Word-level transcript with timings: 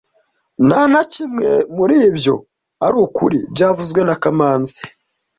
Nta 0.67 0.81
na 0.91 1.01
kimwe 1.13 1.49
muri 1.77 1.95
ibyo 2.09 2.35
ari 2.85 2.95
ukuri 3.05 3.39
byavuzwe 3.53 4.01
na 4.07 4.15
kamanzi 4.23 4.77